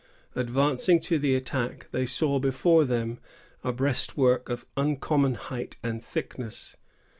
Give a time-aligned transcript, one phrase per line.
[0.35, 3.19] Advancing to the attack, they saw before them
[3.63, 6.75] a breastwork of uncommon height and thickness.